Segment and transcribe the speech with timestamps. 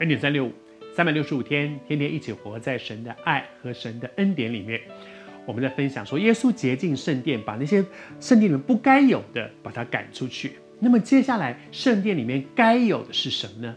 [0.00, 0.52] 恩典三六五，
[0.92, 4.80] 三百六十五天，天天一起活在神的爱和神的恩典里面。
[5.46, 7.76] 我们在分享说，耶稣洁净圣殿，把那些
[8.18, 10.54] 圣殿里面不该有的，把它赶出去。
[10.80, 13.76] 那么接下来，圣殿里面该有的是什么呢？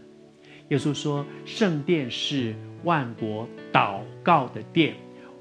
[0.70, 4.94] 耶稣说，圣殿是万国祷告的殿，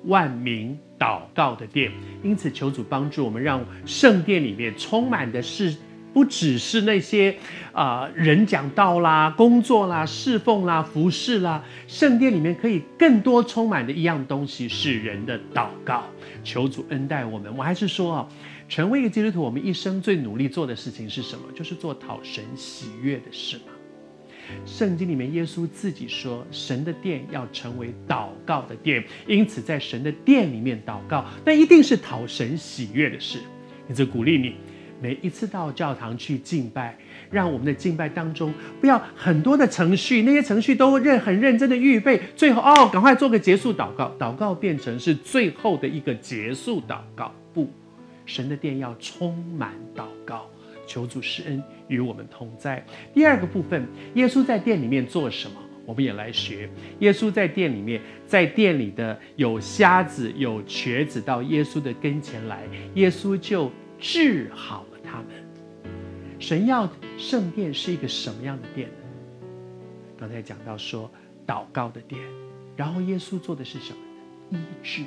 [0.05, 1.91] 万民祷告的殿。
[2.21, 5.75] 因此，求主帮助我们，让圣殿里面充满的是。
[6.17, 7.37] 不只是那些
[7.73, 16.03] 啊、人讲道啦、工作啦、侍奉啦、服侍啦，圣殿里面可以更多充满的一样东西是人的祷告。
[16.43, 17.55] 求主恩待我们。
[17.55, 18.29] 我还是说啊，
[18.67, 21.43] 成为一个基督徒，我们一生最努力做的事情是什么？
[21.53, 23.73] 就是做讨神喜悦的事嘛。
[24.65, 33.37] 圣经里面耶稣自己说，神的殿要成为祷告的殿，因此在神的殿里面祷告，那一定是讨神喜悦的事。
[33.87, 34.55] 因此鼓励你。
[35.01, 36.97] 每一次到教堂去敬拜，
[37.29, 47.31] 让我们的敬拜当中不要很多的程序，那些程序都认很认真的预备，最后哦，赶快做个结束祷告，祷告变成是最后的一个结束祷告。
[47.53, 47.69] 不，
[48.25, 50.49] 神的殿要充满祷告，
[50.85, 52.85] 求主施恩与我们同在。
[53.13, 55.55] 第二个部分，耶稣在殿里面做什么？
[55.85, 56.69] 我们也来学。
[56.99, 62.63] 耶稣在殿里面，在殿里的有瞎子、有瘸子到耶稣的跟前来，
[62.95, 65.27] 耶稣就治好他们。
[66.39, 68.93] 神要圣殿是一个什么样的殿呢？
[70.19, 71.09] 刚才讲到说
[71.47, 72.21] 祷告的殿，
[72.75, 73.99] 然后耶稣做的是什么
[74.49, 74.59] 呢？
[74.59, 75.03] 医治。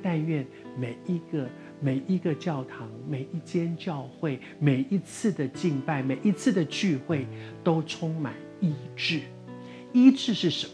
[0.00, 0.46] 但愿
[0.78, 1.48] 每一个
[1.80, 7.26] 每一个教堂、每一间教会、每一次的敬拜、每一次的聚会，
[7.64, 9.20] 都充满医治。
[9.92, 10.72] 医治是什么？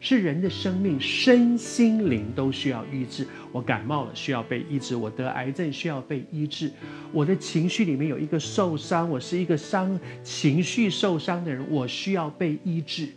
[0.00, 3.26] 是人的生命，身心灵都需要医治。
[3.52, 6.70] 我感冒了，需要被医治；我得癌症，需要被医治；
[7.12, 13.08] 我的情绪里面有一个受伤，我是一个伤情绪受伤的人，我需要被医治。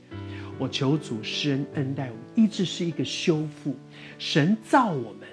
[0.60, 3.76] 我求主施恩恩待我，医治是一个修复。
[4.20, 5.28] 神造我们，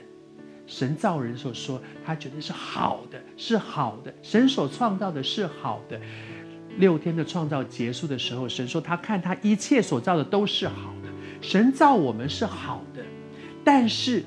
[0.67, 4.15] 神造人所说，他觉得是好的，是好的。
[4.23, 6.01] 神所创造的是好的。
[6.79, 11.10] 六天的创造结束的时候，神说他看他一切所造的都是好的。
[11.41, 13.03] 神造我们是好的，
[13.65, 14.23] 但是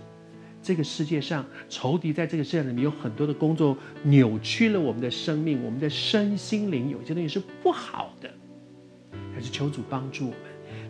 [0.62, 8.29] 这个世界上仇敌在这个世界里面有很多的工作，扭曲了我们的生命，我们的身心灵有些东西是不好的。
[9.34, 10.40] 还是求主帮助我们，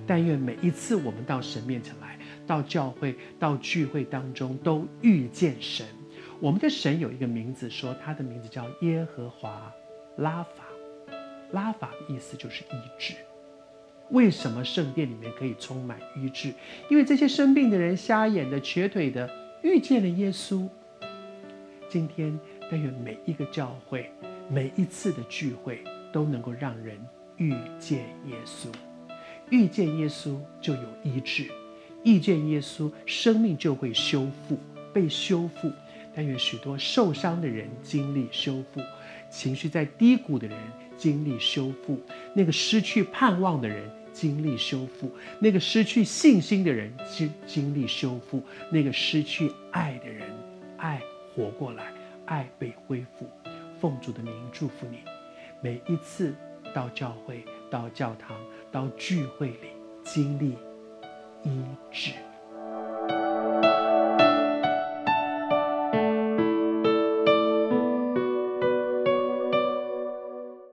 [0.06, 5.85] 但愿每一次我们到神面前来，到教会、到聚会当中，都遇见神。
[6.40, 9.72] 我们的神有一个名字，说他的名字叫耶和华
[10.17, 10.66] 拉法，
[11.51, 13.13] 拉法的意思就是医治。
[14.09, 16.53] 为什么圣殿里面可以充满医治？
[16.90, 19.30] 因为这些生病的人、瞎眼的、瘸腿的，
[19.64, 20.68] 遇见了耶稣。
[21.90, 24.12] 今天，但愿每一个教会、
[24.50, 26.97] 每一次的聚会，都能够让人
[27.38, 28.68] 遇见耶稣。
[29.50, 31.50] 遇见耶稣就有医治，
[32.03, 34.58] 遇见耶稣，生命就会修复、
[34.94, 35.72] 被修复。
[36.16, 38.80] 但愿许多受伤的人经历修复，
[39.33, 40.57] 情绪在低谷的人
[40.95, 41.99] 经历修复，
[42.35, 43.89] 那个失去盼望的人。
[44.13, 50.29] 经历修复，那个失去信心的人经经历修复，那个失去爱的人，
[50.77, 51.01] 爱
[51.33, 51.91] 活过来，
[52.25, 53.27] 爱被恢复。
[53.81, 54.99] 奉主的名祝福你，
[55.61, 56.35] 每一次
[56.75, 58.39] 到教会、到教堂、
[58.72, 59.72] 到聚会里，
[60.03, 60.55] 经历
[61.41, 62.11] 医治。